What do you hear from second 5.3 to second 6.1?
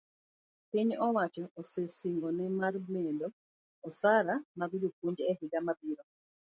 e higa mabiro